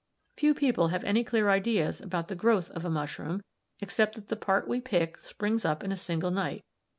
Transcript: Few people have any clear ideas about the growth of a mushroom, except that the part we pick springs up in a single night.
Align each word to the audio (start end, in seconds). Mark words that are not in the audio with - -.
Few 0.35 0.55
people 0.55 0.87
have 0.87 1.03
any 1.03 1.23
clear 1.23 1.51
ideas 1.51 2.01
about 2.01 2.27
the 2.27 2.33
growth 2.33 2.71
of 2.71 2.83
a 2.83 2.89
mushroom, 2.89 3.43
except 3.81 4.15
that 4.15 4.29
the 4.29 4.35
part 4.35 4.67
we 4.67 4.81
pick 4.81 5.19
springs 5.19 5.63
up 5.63 5.83
in 5.83 5.91
a 5.91 5.95
single 5.95 6.31
night. 6.31 6.63